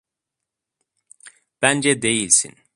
Bence 1.61 2.01
değilsin. 2.01 2.55